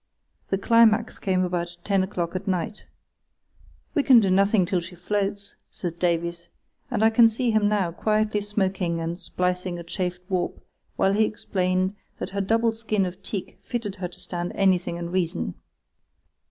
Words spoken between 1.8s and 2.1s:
ten